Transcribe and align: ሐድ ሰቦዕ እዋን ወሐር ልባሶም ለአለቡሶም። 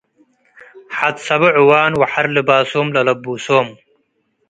ሐድ 0.97 1.15
ሰቦዕ 1.27 1.51
እዋን 1.61 1.93
ወሐር 2.01 2.25
ልባሶም 2.35 2.87
ለአለቡሶም። 2.93 3.67